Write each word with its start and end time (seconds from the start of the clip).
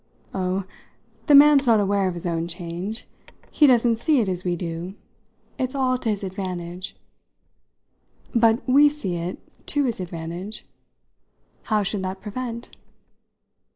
"Oh, 0.33 0.63
the 1.27 1.35
man's 1.35 1.67
not 1.67 1.79
aware 1.79 2.07
of 2.07 2.15
his 2.15 2.25
own 2.25 2.47
change. 2.47 3.07
He 3.51 3.67
doesn't 3.67 3.97
see 3.97 4.19
it 4.19 4.27
as 4.27 4.43
we 4.43 4.55
do. 4.55 4.95
It's 5.59 5.75
all 5.75 5.95
to 5.99 6.09
his 6.09 6.23
advantage." 6.23 6.95
"But 8.33 8.67
we 8.67 8.89
see 8.89 9.17
it 9.17 9.37
to 9.67 9.83
his 9.83 9.99
advantage. 9.99 10.65
How 11.65 11.83
should 11.83 12.01
that 12.01 12.19
prevent?" 12.19 12.75